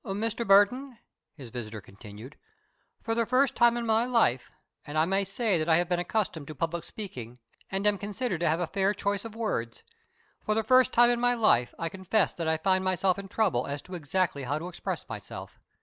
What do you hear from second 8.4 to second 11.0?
have a fair choice of words for the first